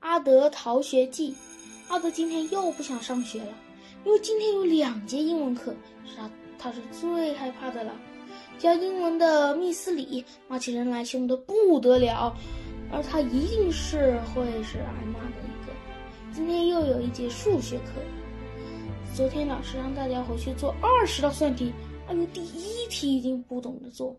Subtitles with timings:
[0.00, 1.34] 阿德逃学记。
[1.88, 3.52] 阿德今天又不想上学了，
[4.04, 5.74] 因为今天有两节英文课，
[6.06, 7.92] 是他他是最害怕的了。
[8.58, 12.34] 教英文的密斯里骂起人来凶得不得了，
[12.90, 15.72] 而他一定是会是挨骂的一个。
[16.32, 18.00] 今天又有一节数学课，
[19.14, 21.72] 昨天老师让大家回去做二十道算题，
[22.08, 24.16] 阿德第一题已经不懂得做。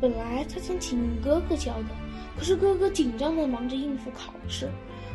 [0.00, 1.88] 本来他想请哥哥教的，
[2.36, 4.68] 可是哥哥紧张的忙着应付考试，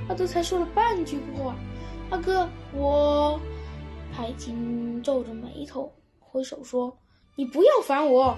[0.07, 1.55] 阿德才说了半句话。
[2.09, 3.39] 阿哥，我，
[4.15, 6.95] 他已经皱着眉头挥手说
[7.35, 8.37] ：“你不要烦我。”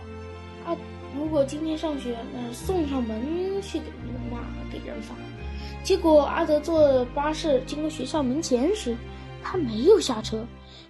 [0.65, 0.75] 啊，
[1.15, 4.39] 如果今天上学，那送上门去给人骂，
[4.71, 5.13] 给人罚。
[5.83, 8.95] 结果阿德坐巴士经过学校门前时，
[9.43, 10.43] 他没有下车。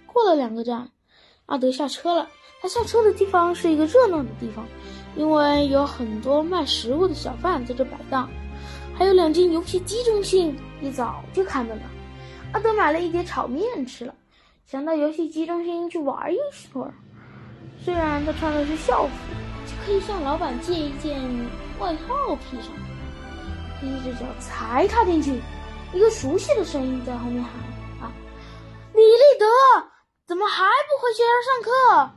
[0.06, 0.90] 过了两个站，
[1.46, 2.28] 阿德下车了。
[2.62, 4.66] 他下车的地方是一个热闹的地方，
[5.16, 8.28] 因为有很多卖食物的小贩在这摆档，
[9.00, 11.82] 还有两间游戏机中心，一早就开门了。
[12.52, 14.14] 阿德买了一碟炒面吃了，
[14.66, 16.36] 想到游戏机中心去玩一
[16.70, 16.92] 会儿。
[17.82, 19.10] 虽然他穿的是校服，
[19.64, 21.18] 就可以向老板借一件
[21.78, 22.70] 外套披上。
[23.82, 25.40] 一只脚才踏进去，
[25.94, 27.52] 一个熟悉的声音在后面喊
[28.06, 28.12] ：“啊，
[28.92, 29.46] 李立德，
[30.26, 32.12] 怎么还不回学校上课？”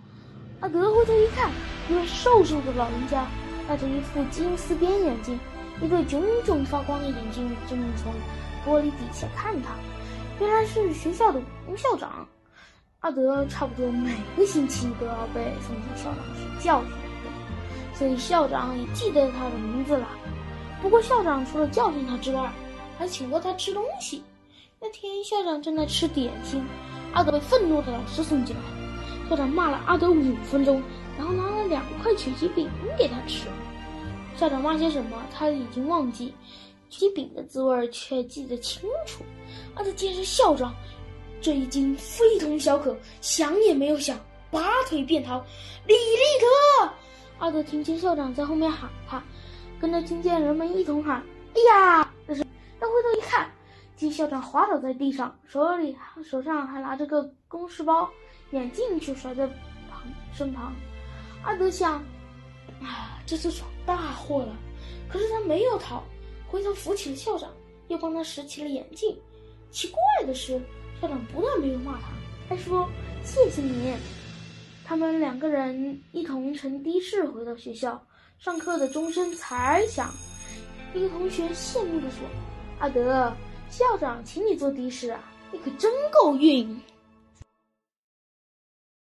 [0.60, 1.50] 阿德回头一看，
[1.90, 3.26] 一位瘦瘦的老人家，
[3.70, 5.40] 戴着一副金丝边眼镜，
[5.82, 8.14] 一对炯炯发光的眼睛正从
[8.66, 9.70] 玻璃底下看他。
[10.40, 12.28] 原来是学校的吴校长，
[13.00, 17.32] 阿德差不多每个星期都要被送进校长室教训一顿，
[17.94, 20.08] 所以校长也记得他的名字了。
[20.82, 22.52] 不过校长除了教训他之外，
[22.98, 24.24] 还请过他吃东西。
[24.80, 26.66] 那天校长正在吃点心，
[27.14, 30.82] 阿德被愤怒的老师送进来，校长骂了阿德五分钟，
[31.18, 33.48] 然后拿了两块曲奇饼给他吃。
[34.38, 36.34] 校长骂些什么他已经忘记。
[36.90, 39.24] 鸡饼的滋味却记得清楚，
[39.74, 40.72] 阿德见是校长，
[41.42, 44.16] 这一惊非同小可，想也没有想，
[44.52, 45.44] 拔腿便逃。
[45.88, 46.94] 李立德，
[47.40, 49.24] 阿德听见校长在后面喊他，
[49.82, 51.24] 跟着听见人们一同喊
[51.56, 52.44] ：“哎呀！”但是
[52.80, 53.50] 他回头一看，
[53.96, 58.08] 见校长滑倒在地上，手里手上还拿着个公事包，
[58.52, 59.48] 眼镜却摔在
[59.90, 60.72] 旁身旁。
[61.44, 62.04] 阿德想
[62.84, 64.56] ：“啊，这次闯大祸了。”
[65.10, 66.04] 可是他没有逃。
[66.48, 67.50] 回头扶起了校长，
[67.88, 69.18] 又帮他拾起了眼镜。
[69.72, 70.62] 奇怪的是，
[71.02, 72.10] 校长不但没有骂他，
[72.48, 72.88] 还说
[73.24, 73.94] 谢谢你。
[74.86, 78.00] 他们两个人一同乘的士回到学校，
[78.38, 80.14] 上课的钟声才响。
[80.94, 82.20] 一个同学羡慕地说
[82.78, 83.34] ：“阿德，
[83.70, 86.80] 校长请你坐的士啊，你可真够运。”